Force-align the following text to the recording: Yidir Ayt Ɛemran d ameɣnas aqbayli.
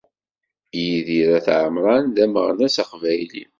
Yidir 0.81 1.29
Ayt 1.35 1.47
Ɛemran 1.61 2.05
d 2.15 2.17
ameɣnas 2.25 2.75
aqbayli. 2.83 3.43